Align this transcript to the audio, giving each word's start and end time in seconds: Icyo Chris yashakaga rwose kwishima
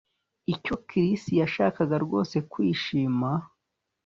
Icyo 0.53 0.75
Chris 0.87 1.21
yashakaga 1.41 1.95
rwose 2.05 2.35
kwishima 2.51 3.29